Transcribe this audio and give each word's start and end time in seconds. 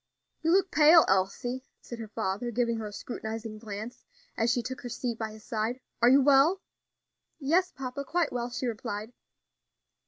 "You 0.41 0.49
look 0.51 0.71
pale, 0.71 1.05
Elsie," 1.07 1.63
said 1.79 1.99
her 1.99 2.07
father, 2.07 2.49
giving 2.49 2.77
her 2.77 2.87
a 2.87 2.91
scrutinizing 2.91 3.59
glance 3.59 4.03
as 4.35 4.49
she 4.49 4.63
took 4.63 4.81
her 4.81 4.89
seat 4.89 5.19
by 5.19 5.31
his 5.31 5.43
side. 5.43 5.79
"Are 6.01 6.09
you 6.09 6.23
well?" 6.23 6.59
"Yes, 7.37 7.71
papa, 7.71 8.03
quite 8.03 8.33
well," 8.33 8.49
she 8.49 8.65
replied. 8.65 9.13